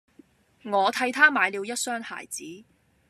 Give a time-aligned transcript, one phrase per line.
[0.63, 2.63] 我替他買了一雙鞋子